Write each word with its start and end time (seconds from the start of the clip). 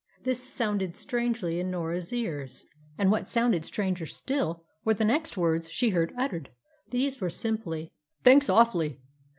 This 0.23 0.43
sounded 0.51 0.95
strangely 0.95 1.59
in 1.59 1.69
Norah's 1.69 2.11
ears, 2.11 2.65
and 2.97 3.11
what 3.11 3.27
sounded 3.27 3.63
stranger 3.63 4.07
still 4.07 4.63
were 4.83 4.95
the 4.95 5.05
next 5.05 5.37
words 5.37 5.69
she 5.69 5.91
heard 5.91 6.11
uttered; 6.17 6.49
these 6.89 7.21
were 7.21 7.29
simply 7.29 7.91
"Thanks, 8.23 8.49
awfully!" 8.49 8.99